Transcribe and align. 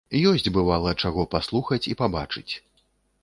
Ёсць, 0.29 0.47
бывала, 0.55 0.93
чаго 1.03 1.25
паслухаць 1.35 1.81
і 1.91 1.95
пабачыць. 2.01 2.53